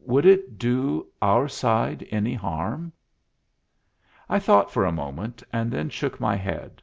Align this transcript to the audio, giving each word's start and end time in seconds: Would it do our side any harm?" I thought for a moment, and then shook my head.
Would 0.00 0.26
it 0.26 0.58
do 0.58 1.06
our 1.22 1.46
side 1.46 2.04
any 2.10 2.34
harm?" 2.34 2.90
I 4.28 4.40
thought 4.40 4.72
for 4.72 4.84
a 4.84 4.90
moment, 4.90 5.44
and 5.52 5.70
then 5.70 5.90
shook 5.90 6.18
my 6.18 6.34
head. 6.34 6.82